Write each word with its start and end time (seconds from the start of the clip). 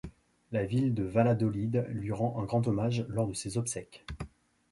La 0.51 0.65
ville 0.65 0.95
de 0.95 1.03
Valladolid 1.03 1.85
lui 1.89 2.11
rend 2.11 2.39
un 2.41 2.43
grand 2.43 2.67
hommage 2.67 3.05
lors 3.07 3.27
de 3.27 3.35
ses 3.35 3.59
obsèques. 3.59 4.03